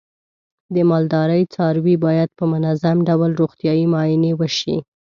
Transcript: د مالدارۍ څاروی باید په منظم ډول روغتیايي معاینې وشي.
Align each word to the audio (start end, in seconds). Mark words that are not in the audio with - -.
د 0.73 0.75
مالدارۍ 0.89 1.43
څاروی 1.53 1.95
باید 2.05 2.29
په 2.37 2.43
منظم 2.53 2.97
ډول 3.07 3.31
روغتیايي 3.41 3.85
معاینې 3.93 4.31
وشي. 4.39 4.77